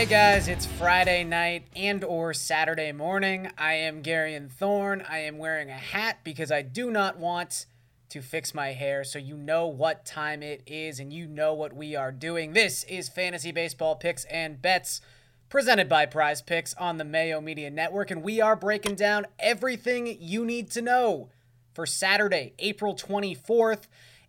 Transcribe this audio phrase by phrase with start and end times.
[0.00, 3.50] Hey guys, it's Friday night and or Saturday morning.
[3.58, 5.04] I am Garion Thorne.
[5.06, 7.66] I am wearing a hat because I do not want
[8.08, 11.74] to fix my hair so you know what time it is and you know what
[11.74, 12.54] we are doing.
[12.54, 15.02] This is Fantasy Baseball Picks and Bets
[15.50, 20.16] presented by Prize Picks on the Mayo Media Network and we are breaking down everything
[20.18, 21.28] you need to know
[21.74, 23.82] for Saturday, April 24th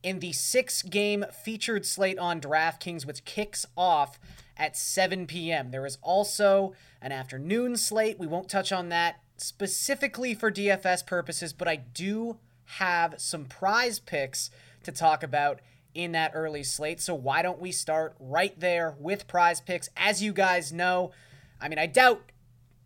[0.03, 4.19] in the 6-game featured slate on DraftKings which kicks off
[4.57, 5.71] at 7 p.m.
[5.71, 8.19] There is also an afternoon slate.
[8.19, 12.37] We won't touch on that specifically for DFS purposes, but I do
[12.77, 14.49] have some prize picks
[14.83, 15.59] to talk about
[15.93, 17.01] in that early slate.
[17.01, 19.89] So why don't we start right there with prize picks?
[19.97, 21.11] As you guys know,
[21.59, 22.31] I mean, I doubt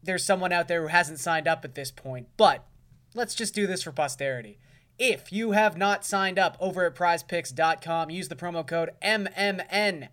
[0.02, 2.66] there's someone out there who hasn't signed up at this point, but
[3.13, 4.58] let's just do this for posterity.
[4.98, 10.07] If you have not signed up over at prizepicks.com, use the promo code MMNMLB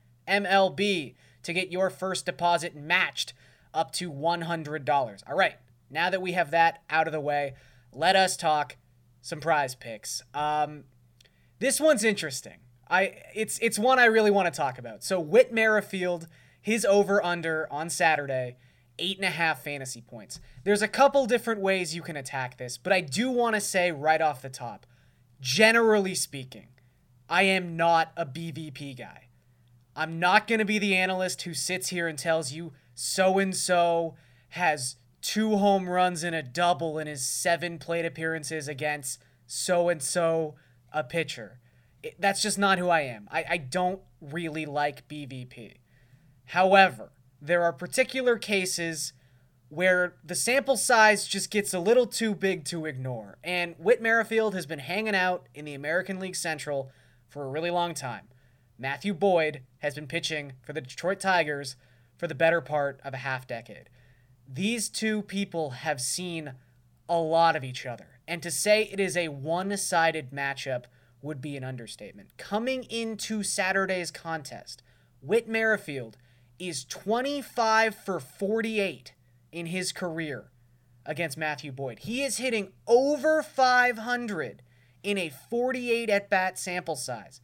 [1.42, 3.32] to get your first deposit matched
[3.74, 5.22] up to $100.
[5.28, 5.56] All right,
[5.90, 7.54] now that we have that out of the way,
[7.92, 8.76] let us talk
[9.20, 10.22] some prize picks.
[10.34, 10.84] Um,
[11.58, 12.58] this one's interesting.
[12.90, 15.02] I it's it's one I really want to talk about.
[15.04, 16.26] So Whit Merrifield,
[16.60, 18.56] his over under on Saturday,
[18.98, 20.40] eight and a half fantasy points.
[20.64, 23.92] There's a couple different ways you can attack this, but I do want to say
[23.92, 24.86] right off the top,
[25.40, 26.68] generally speaking,
[27.28, 29.28] I am not a BVP guy.
[29.94, 33.54] I'm not going to be the analyst who sits here and tells you so and
[33.54, 34.14] so
[34.50, 40.02] has two home runs and a double in his seven plate appearances against so and
[40.02, 40.54] so
[40.92, 41.58] a pitcher.
[42.02, 43.28] It, that's just not who I am.
[43.30, 45.76] I, I don't really like BVP.
[46.46, 49.12] However, there are particular cases
[49.68, 53.38] where the sample size just gets a little too big to ignore.
[53.42, 56.90] And Whit Merrifield has been hanging out in the American League Central
[57.28, 58.28] for a really long time.
[58.78, 61.76] Matthew Boyd has been pitching for the Detroit Tigers
[62.16, 63.88] for the better part of a half decade.
[64.48, 66.54] These two people have seen
[67.08, 68.18] a lot of each other.
[68.26, 70.84] And to say it is a one sided matchup
[71.20, 72.36] would be an understatement.
[72.36, 74.82] Coming into Saturday's contest,
[75.20, 76.16] Whit Merrifield
[76.58, 79.14] is 25 for 48
[79.52, 80.50] in his career
[81.04, 82.00] against Matthew Boyd.
[82.00, 84.62] He is hitting over 500
[85.02, 87.40] in a 48 at bat sample size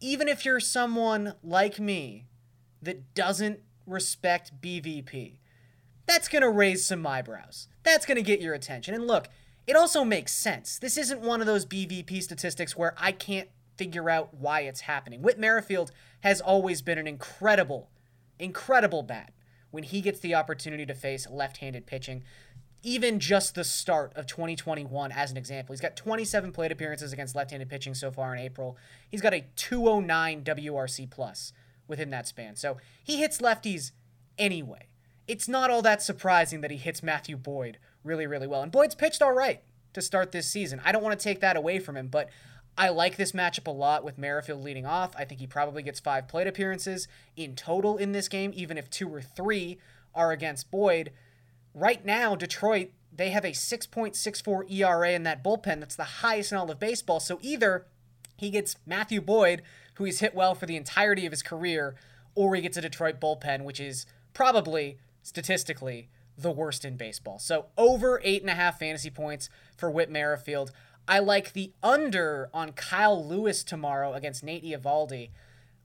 [0.00, 2.26] even if you're someone like me
[2.82, 5.38] that doesn't respect BVP,
[6.06, 7.68] that's going to raise some eyebrows.
[7.82, 8.94] That's going to get your attention.
[8.94, 9.28] And look,
[9.66, 10.78] it also makes sense.
[10.78, 15.22] This isn't one of those BVP statistics where I can't figure out why it's happening.
[15.22, 17.90] Whit Merrifield has always been an incredible,
[18.38, 19.32] incredible bat
[19.70, 22.24] when he gets the opportunity to face left handed pitching
[22.82, 25.72] even just the start of 2021 as an example.
[25.72, 28.76] He's got 27 plate appearances against left-handed pitching so far in April.
[29.10, 31.52] He's got a 209 WRC plus
[31.86, 32.56] within that span.
[32.56, 33.92] So he hits lefties
[34.38, 34.88] anyway.
[35.26, 38.62] It's not all that surprising that he hits Matthew Boyd really, really well.
[38.62, 39.62] And Boyd's pitched all right
[39.92, 40.80] to start this season.
[40.84, 42.30] I don't want to take that away from him, but
[42.78, 45.14] I like this matchup a lot with Merrifield leading off.
[45.16, 48.88] I think he probably gets five plate appearances in total in this game, even if
[48.88, 49.78] two or three
[50.14, 51.12] are against Boyd
[51.74, 55.80] right now, Detroit, they have a 6.64 ERA in that bullpen.
[55.80, 57.20] That's the highest in all of baseball.
[57.20, 57.86] So either
[58.36, 59.62] he gets Matthew Boyd,
[59.94, 61.94] who he's hit well for the entirety of his career,
[62.34, 66.08] or he gets a Detroit bullpen, which is probably statistically
[66.38, 67.38] the worst in baseball.
[67.38, 70.72] So over eight and a half fantasy points for Whit Merrifield.
[71.06, 75.30] I like the under on Kyle Lewis tomorrow against Nate Eovaldi.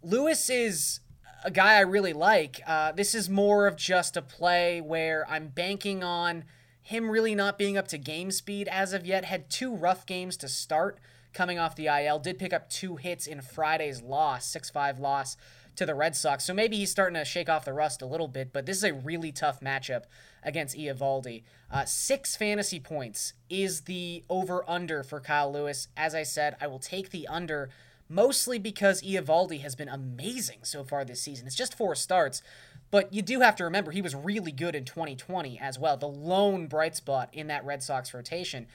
[0.02, 1.00] Lewis is
[1.46, 2.60] a guy I really like.
[2.66, 6.44] Uh, this is more of just a play where I'm banking on
[6.82, 9.26] him really not being up to game speed as of yet.
[9.26, 11.00] Had two rough games to start
[11.34, 12.18] coming off the IL.
[12.18, 15.38] Did pick up two hits in Friday's loss, 6 5 loss
[15.76, 16.44] to the Red Sox.
[16.44, 18.84] So maybe he's starting to shake off the rust a little bit, but this is
[18.84, 20.04] a really tough matchup
[20.42, 21.44] against Eovaldi.
[21.70, 25.90] Uh, six fantasy points is the over under for Kyle Lewis.
[25.96, 27.70] As I said, I will take the under
[28.08, 31.48] mostly because Eovaldi has been amazing so far this season.
[31.48, 32.44] It's just four starts,
[32.92, 36.08] but you do have to remember he was really good in 2020 as well, the
[36.08, 38.68] lone bright spot in that Red Sox rotation.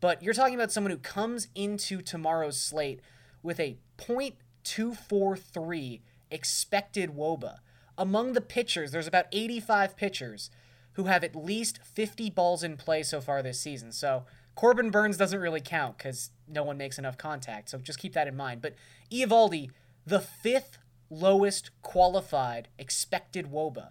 [0.00, 3.00] But you're talking about someone who comes into tomorrow's slate
[3.42, 6.00] with a .243
[6.30, 7.56] expected WOBA.
[7.98, 10.50] Among the pitchers, there's about 85 pitchers
[10.92, 13.92] who have at least 50 balls in play so far this season.
[13.92, 14.24] So
[14.56, 17.68] Corbin Burnes doesn't really count because no one makes enough contact.
[17.68, 18.62] So just keep that in mind.
[18.62, 18.74] But
[19.12, 19.70] Eovaldi,
[20.06, 20.78] the fifth
[21.10, 23.90] lowest qualified expected WOBA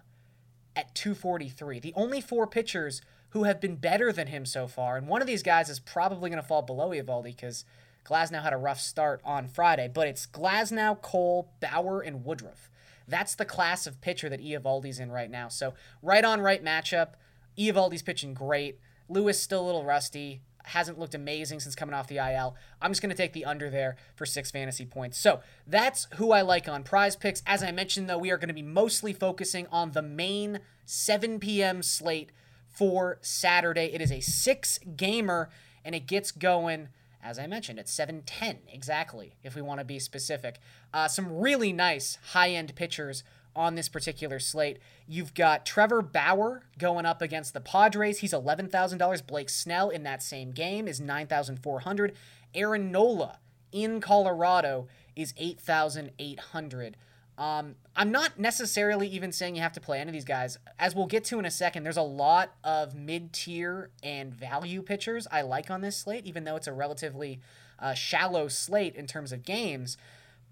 [0.74, 1.78] at 243.
[1.80, 5.26] The only four pitchers who have been better than him so far, and one of
[5.26, 7.64] these guys is probably going to fall below Eovaldi because
[8.04, 12.70] Glasnow had a rough start on Friday, but it's Glasnow, Cole, Bauer, and Woodruff.
[13.08, 15.48] That's the class of pitcher that Eovaldi's in right now.
[15.48, 17.10] So right on right matchup.
[17.56, 18.80] Eovaldi's pitching great.
[19.08, 22.56] Lewis still a little rusty hasn't looked amazing since coming off the IL.
[22.82, 25.18] I'm just going to take the under there for six fantasy points.
[25.18, 27.42] So that's who I like on prize picks.
[27.46, 31.38] As I mentioned, though, we are going to be mostly focusing on the main 7
[31.38, 31.82] p.m.
[31.82, 32.32] slate
[32.66, 33.86] for Saturday.
[33.86, 35.50] It is a six gamer,
[35.84, 36.88] and it gets going.
[37.22, 40.58] As I mentioned, at 7:10 exactly, if we want to be specific.
[40.92, 43.24] Uh, some really nice high-end pitchers
[43.56, 44.78] on this particular slate.
[45.08, 48.18] You've got Trevor Bauer going up against the Padres.
[48.18, 49.26] He's $11,000.
[49.26, 52.12] Blake Snell in that same game is 9,400.
[52.54, 53.38] Aaron Nola
[53.72, 54.86] in Colorado
[55.16, 56.96] is 8,800.
[57.38, 60.58] Um, I'm not necessarily even saying you have to play any of these guys.
[60.78, 64.82] As we'll get to in a second, there's a lot of mid tier and value
[64.82, 67.40] pitchers I like on this slate, even though it's a relatively
[67.78, 69.98] uh, shallow slate in terms of games.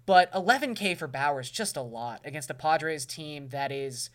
[0.05, 4.09] But 11K for Bauer is just a lot against a Padres team that is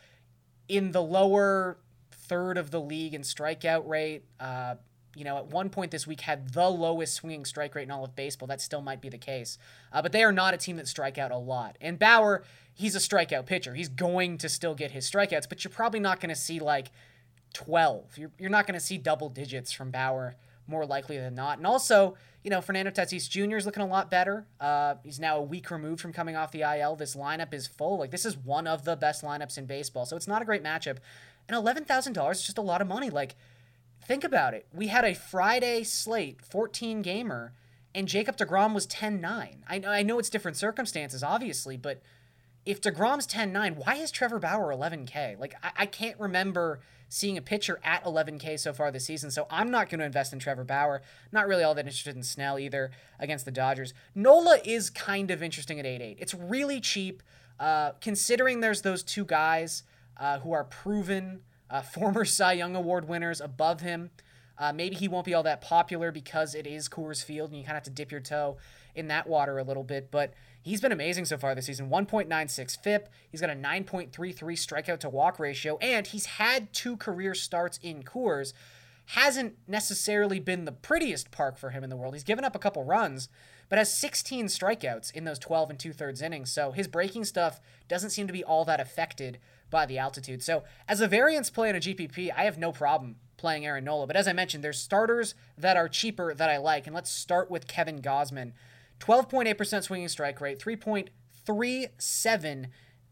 [0.69, 1.79] in the lower
[2.13, 4.25] third of the league in strikeout rate.
[4.39, 4.77] Uh,
[5.17, 8.05] you know, at one point this week had the lowest swinging strike rate in all
[8.05, 8.47] of baseball.
[8.47, 9.59] That still might be the case.
[9.93, 11.77] Uh, but they are not a team that strike out a lot.
[11.81, 13.75] And Bauer, he's a strikeout pitcher.
[13.75, 16.93] He's going to still get his strikeouts, but you're probably not going to see like
[17.55, 18.17] 12.
[18.17, 20.37] You're, you're not going to see double digits from Bauer
[20.71, 21.59] more likely than not.
[21.59, 23.57] And also, you know, Fernando Tatis Jr.
[23.57, 24.47] is looking a lot better.
[24.61, 26.97] Uh, he's now a week removed from coming off the IL.
[26.97, 27.99] This lineup is full.
[27.99, 30.07] Like, this is one of the best lineups in baseball.
[30.07, 30.99] So it's not a great matchup.
[31.49, 33.11] And $11,000 is just a lot of money.
[33.11, 33.35] Like,
[34.03, 34.67] think about it.
[34.73, 37.53] We had a Friday slate, 14 gamer,
[37.95, 39.65] and Jacob DeGrom was 10 9.
[39.69, 42.01] I, I know it's different circumstances, obviously, but
[42.67, 45.39] if DeGrom's 10 9, why is Trevor Bauer 11K?
[45.39, 49.31] Like, I, I can't remember seeing a pitcher at 11K so far this season.
[49.31, 51.03] So I'm not going to invest in Trevor Bauer.
[51.33, 53.93] Not really all that interested in Snell either against the Dodgers.
[54.15, 56.19] Nola is kind of interesting at 8 8.
[56.21, 57.23] It's really cheap,
[57.59, 59.83] uh, considering there's those two guys
[60.17, 64.11] uh, who are proven uh, former Cy Young Award winners above him.
[64.57, 67.65] Uh, maybe he won't be all that popular because it is Coors Field and you
[67.65, 68.59] kind of have to dip your toe
[68.95, 70.11] in that water a little bit.
[70.11, 73.09] But He's been amazing so far this season 1.96 FIP.
[73.31, 78.03] He's got a 9.33 strikeout to walk ratio, and he's had two career starts in
[78.03, 78.53] Coors.
[79.07, 82.15] Hasn't necessarily been the prettiest park for him in the world.
[82.15, 83.29] He's given up a couple runs,
[83.69, 86.53] but has 16 strikeouts in those 12 and two thirds innings.
[86.53, 89.39] So his breaking stuff doesn't seem to be all that affected
[89.71, 90.43] by the altitude.
[90.43, 94.07] So as a variance play in a GPP, I have no problem playing Aaron Nola.
[94.07, 96.87] But as I mentioned, there's starters that are cheaper that I like.
[96.87, 98.53] And let's start with Kevin Gausman.
[99.01, 102.67] 12.8% swinging strike rate, 3.37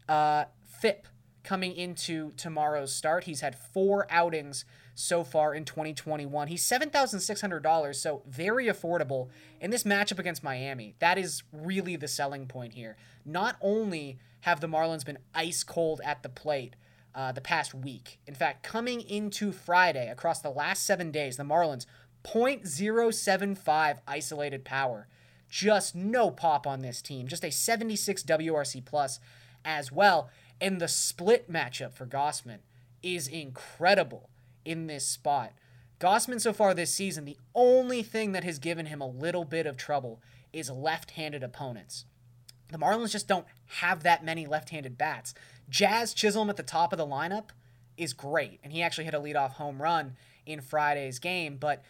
[0.07, 1.07] uh, FIP
[1.43, 3.23] coming into tomorrow's start.
[3.23, 6.47] He's had four outings so far in 2021.
[6.47, 10.95] He's $7,600, so very affordable in this matchup against Miami.
[10.99, 12.97] That is really the selling point here.
[13.25, 16.75] Not only have the Marlins been ice cold at the plate
[17.15, 21.43] uh, the past week, in fact, coming into Friday across the last seven days, the
[21.43, 21.85] Marlins
[22.23, 25.07] 0.075 isolated power
[25.49, 27.27] just no pop on this team.
[27.27, 29.19] Just a 76 WRC plus
[29.65, 30.29] as well.
[30.61, 32.59] And the split matchup for Gausman
[33.01, 34.29] is incredible
[34.65, 35.53] in this spot.
[35.99, 39.65] Gausman so far this season, the only thing that has given him a little bit
[39.65, 40.21] of trouble
[40.53, 42.05] is left-handed opponents.
[42.71, 43.45] The Marlins just don't
[43.79, 45.33] have that many left-handed bats.
[45.69, 47.49] Jazz Chisholm at the top of the lineup
[47.97, 51.83] is great, and he actually hit a leadoff home run in Friday's game, but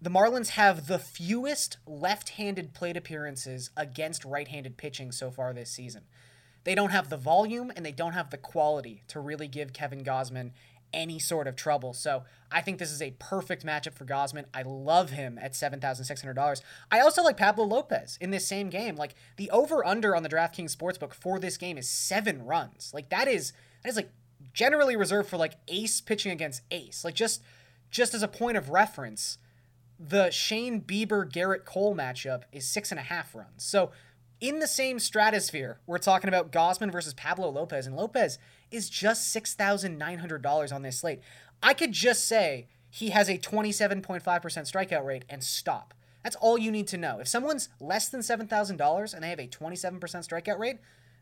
[0.00, 5.52] the Marlins have the fewest left handed plate appearances against right handed pitching so far
[5.52, 6.04] this season.
[6.64, 10.04] They don't have the volume and they don't have the quality to really give Kevin
[10.04, 10.52] Gausman
[10.92, 11.92] any sort of trouble.
[11.92, 14.44] So I think this is a perfect matchup for Gausman.
[14.54, 16.62] I love him at $7,600.
[16.90, 18.96] I also like Pablo Lopez in this same game.
[18.96, 22.92] Like the over under on the DraftKings Sportsbook for this game is seven runs.
[22.94, 23.52] Like that is,
[23.82, 24.10] that is like
[24.52, 27.04] generally reserved for like ace pitching against ace.
[27.04, 27.42] Like just,
[27.90, 29.38] just as a point of reference,
[29.98, 33.64] the Shane Bieber Gerrit Cole matchup is six and a half runs.
[33.64, 33.90] So
[34.40, 38.38] in the same stratosphere, we're talking about Gausman versus Pablo Lopez, and Lopez
[38.70, 41.20] is just six thousand nine hundred dollars on this slate.
[41.62, 45.42] I could just say he has a twenty seven point five percent strikeout rate and
[45.42, 45.94] stop.
[46.22, 47.18] That's all you need to know.
[47.20, 50.58] If someone's less than seven thousand dollars and they have a twenty seven percent strikeout
[50.58, 50.78] rate,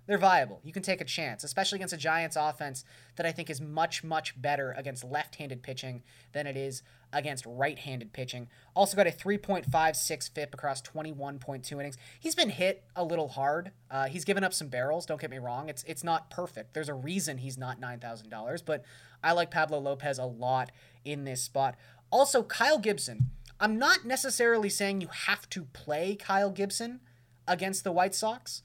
[0.06, 0.60] they're viable.
[0.62, 2.84] You can take a chance, especially against a Giants offense
[3.16, 6.82] that I think is much, much better against left handed pitching than it is
[7.12, 8.48] against right handed pitching.
[8.74, 11.96] Also got a 3.56 FIP across 21.2 innings.
[12.20, 13.72] He's been hit a little hard.
[13.90, 15.68] Uh, he's given up some barrels, don't get me wrong.
[15.68, 16.74] It's, it's not perfect.
[16.74, 18.84] There's a reason he's not $9,000, but
[19.22, 20.70] I like Pablo Lopez a lot
[21.04, 21.76] in this spot.
[22.10, 23.30] Also, Kyle Gibson.
[23.58, 27.00] I'm not necessarily saying you have to play Kyle Gibson
[27.48, 28.62] against the White Sox.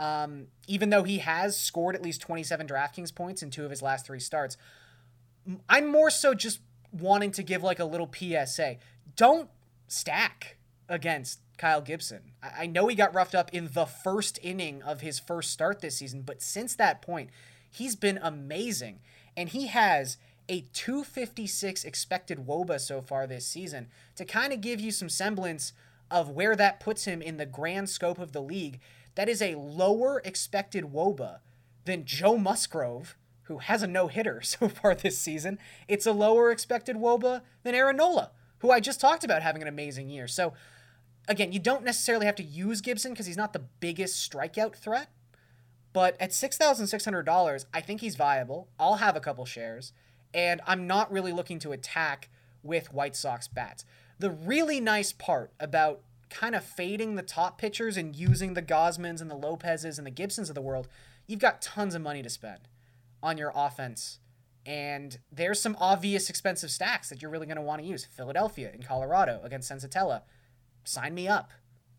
[0.00, 3.82] Um, even though he has scored at least 27 DraftKings points in two of his
[3.82, 4.56] last three starts,
[5.68, 8.76] I'm more so just wanting to give like a little PSA.
[9.14, 9.50] Don't
[9.88, 10.56] stack
[10.88, 12.32] against Kyle Gibson.
[12.42, 15.98] I know he got roughed up in the first inning of his first start this
[15.98, 17.28] season, but since that point,
[17.70, 19.00] he's been amazing.
[19.36, 20.16] And he has
[20.48, 25.74] a 256 expected Woba so far this season to kind of give you some semblance
[26.10, 28.80] of where that puts him in the grand scope of the league.
[29.14, 31.38] That is a lower expected Woba
[31.84, 35.58] than Joe Musgrove, who has a no hitter so far this season.
[35.88, 39.68] It's a lower expected Woba than Aaron Nola, who I just talked about having an
[39.68, 40.28] amazing year.
[40.28, 40.52] So,
[41.28, 45.08] again, you don't necessarily have to use Gibson because he's not the biggest strikeout threat.
[45.92, 48.68] But at $6,600, I think he's viable.
[48.78, 49.92] I'll have a couple shares
[50.32, 52.28] and I'm not really looking to attack
[52.62, 53.84] with White Sox bats.
[54.18, 59.20] The really nice part about kind of fading the top pitchers and using the Gausmans
[59.20, 60.88] and the Lopez's and the Gibsons of the world,
[61.26, 62.68] you've got tons of money to spend
[63.22, 64.18] on your offense.
[64.64, 68.04] And there's some obvious expensive stacks that you're really going to want to use.
[68.04, 70.22] Philadelphia in Colorado against Senzatela.
[70.84, 71.52] Sign me up.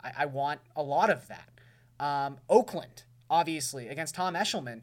[0.04, 1.50] I, I want a lot of that.
[2.00, 4.82] Um, Oakland, obviously, against Tom Eshelman.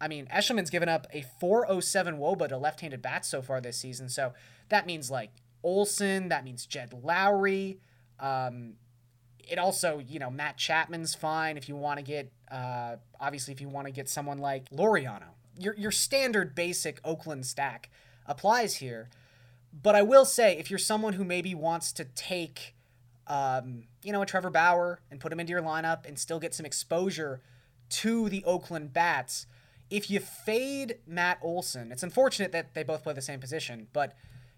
[0.00, 3.78] I mean, Eshelman's given up a 407 Woba to left handed bats so far this
[3.78, 4.08] season.
[4.08, 4.32] So
[4.68, 5.30] that means like
[5.62, 7.78] Olson, that means Jed Lowrie.
[8.20, 8.74] Um,
[9.48, 13.60] it also, you know, Matt Chapman's fine if you want to get, uh, obviously, if
[13.60, 15.34] you want to get someone like Laureano.
[15.58, 17.90] Your, your standard basic Oakland stack
[18.26, 19.08] applies here.
[19.72, 22.74] But I will say, if you're someone who maybe wants to take,
[23.26, 26.54] um, you know, a Trevor Bauer and put him into your lineup and still get
[26.54, 27.40] some exposure
[27.90, 29.46] to the Oakland Bats,
[29.90, 34.14] if you fade Matt Olson, it's unfortunate that they both play the same position, but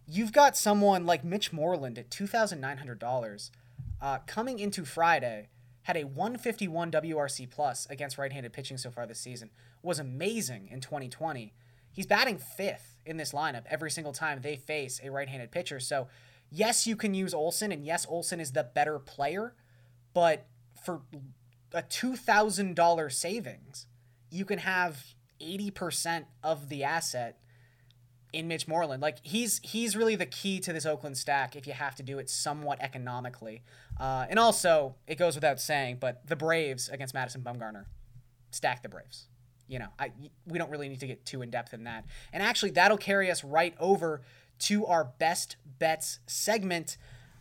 [0.07, 3.51] you've got someone like Mitch Moreland at $2,900
[4.01, 5.49] uh, coming into Friday,
[5.83, 9.51] had a 151 WRC plus against right-handed pitching so far this season,
[9.83, 11.55] was amazing in 2020.
[11.93, 15.81] He's batting fifth in this lineup every single time they face a right-handed pitcher.
[15.81, 16.09] So,
[16.51, 19.55] yes, you can use Olson, and yes, Olson is the better player,
[20.15, 20.47] but
[20.83, 21.03] for
[21.73, 23.87] a $2,000 savings,
[24.31, 27.39] you can have 80% of the asset
[28.33, 29.03] in Mitch Moreland.
[29.03, 32.19] Like he's he's really the key to this Oakland stack if you have to do
[32.19, 33.63] it somewhat economically.
[33.99, 37.85] Uh, and also, it goes without saying, but the Braves against Madison Bumgarner,
[38.51, 39.27] stack the Braves.
[39.69, 40.13] You know, I
[40.47, 42.05] we don't really need to get too in depth in that.
[42.33, 44.23] And actually, that'll carry us right over
[44.61, 46.97] to our best bets segment.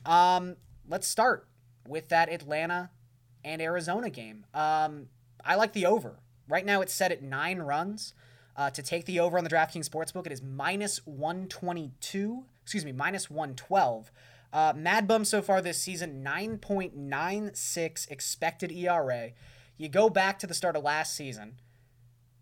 [0.05, 0.55] Um,
[0.88, 1.48] let's start
[1.88, 2.91] with that Atlanta
[3.43, 4.46] and Arizona game.
[4.53, 5.08] Um,
[5.43, 6.19] I like the over
[6.50, 8.15] Right now, it's set at nine runs.
[8.59, 12.43] Uh, to take the over on the DraftKings Sportsbook, it is minus 122.
[12.61, 14.11] Excuse me, minus 112.
[14.51, 19.29] Uh, Mad Bum so far this season, 9.96 expected ERA.
[19.77, 21.55] You go back to the start of last season,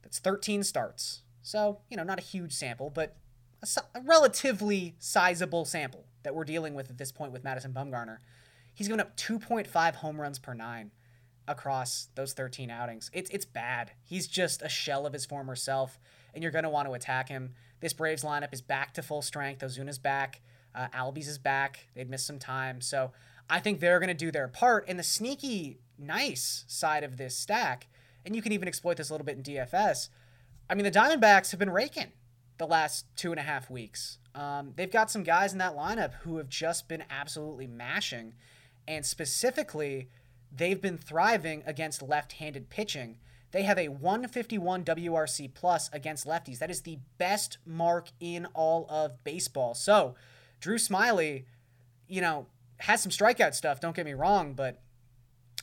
[0.01, 1.21] that's 13 starts.
[1.43, 3.15] So, you know, not a huge sample, but
[3.62, 3.67] a,
[4.00, 8.17] a relatively sizable sample that we're dealing with at this point with Madison Bumgarner.
[8.74, 10.89] He's given up 2.5 home runs per nine
[11.48, 13.10] across those 13 outings.
[13.13, 13.92] It's it's bad.
[14.04, 16.00] He's just a shell of his former self,
[16.34, 17.54] and you're going to want to attack him.
[17.80, 19.62] This Braves lineup is back to full strength.
[19.62, 20.42] Ozuna's back.
[20.74, 21.88] Uh, Albies is back.
[21.96, 23.12] They'd missed some time, so
[23.50, 24.86] I think they're going to do their part.
[24.88, 27.88] And the sneaky, nice side of this stack,
[28.25, 30.10] and you can even exploit this a little bit in DFS.
[30.70, 32.12] I mean, the Diamondbacks have been raking
[32.58, 34.18] the last two and a half weeks.
[34.36, 38.34] Um, they've got some guys in that lineup who have just been absolutely mashing,
[38.88, 40.10] and specifically
[40.51, 43.18] they've been thriving against left-handed pitching.
[43.51, 46.60] They have a 151 WRC plus against lefties.
[46.60, 49.74] That is the best mark in all of baseball.
[49.74, 50.16] So,
[50.60, 51.46] Drew Smyly,
[52.08, 52.48] you know,
[52.80, 54.82] has some strikeout stuff, don't get me wrong, but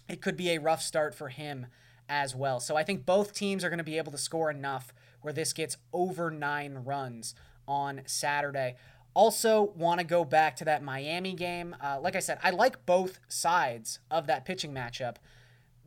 [0.09, 1.67] it could be a rough start for him
[2.09, 2.59] as well.
[2.61, 5.53] So, I think both teams are going to be able to score enough where this
[5.53, 7.35] gets over nine runs
[7.67, 8.77] on Saturday.
[9.15, 11.77] Also, want to go back to that Miami game.
[11.81, 15.17] Uh, like I said, I like both sides of that pitching matchup.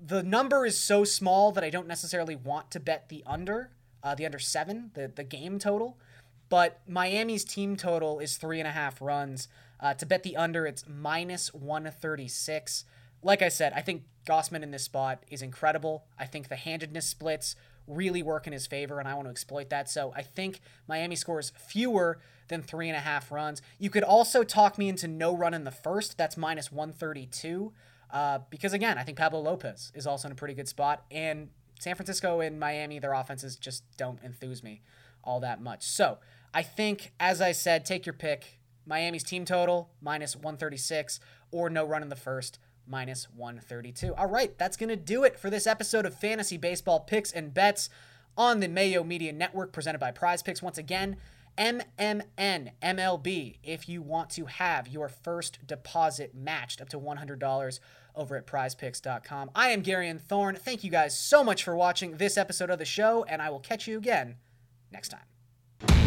[0.02, 4.16] The number is so small that I don't necessarily want to bet the under, uh,
[4.16, 5.98] the under seven, the, the game total.
[6.50, 9.50] But Miami's team total is three and a half runs.
[9.80, 12.86] Uh, to bet the under, it's minus 136.
[13.22, 16.06] Like I said, I think Gausman in this spot is incredible.
[16.18, 17.56] I think the handedness splits
[17.88, 19.90] really work in his favor, and I want to exploit that.
[19.90, 23.62] So I think Miami scores fewer than three and a half runs.
[23.80, 26.18] You could also talk me into no run in the first.
[26.18, 27.74] That's minus 132.
[28.10, 31.04] Uh, because again, I think Pablo Lopez is also in a pretty good spot.
[31.12, 34.82] And San Francisco and Miami, their offenses just don't enthuse me
[35.24, 35.84] all that much.
[35.84, 36.20] So
[36.54, 38.60] I think, as I said, take your pick.
[38.86, 41.20] Miami's team total minus 136
[41.52, 44.16] or no run in the first minus 132.
[44.16, 47.54] All right, that's going to do it for this episode of Fantasy Baseball Picks and
[47.54, 47.90] Bets
[48.38, 50.62] on the Mayo Media Network presented by Prize Picks.
[50.62, 51.18] Once again,
[51.58, 57.80] MMN MLB if you want to have your first deposit matched up to $100
[58.16, 59.52] over at prizepicks.com.
[59.56, 60.56] I am Garion Thorne.
[60.56, 63.60] Thank you guys so much for watching this episode of the show, and I will
[63.60, 64.36] catch you again
[64.92, 66.07] next time.